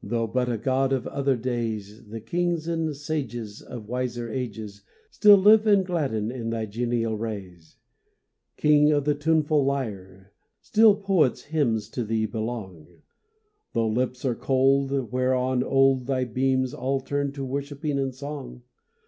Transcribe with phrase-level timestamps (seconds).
[0.00, 5.38] Though but a god of other days, The kings and sages Of wiser ages Still
[5.38, 7.74] live and gladden in thy genial rays!
[8.56, 12.86] King of the tuneful lyre, Still poets' hymns to thee belong;
[13.72, 18.62] Though lips are cold Whereon of old Thy beams all turn'd to worshipping and song!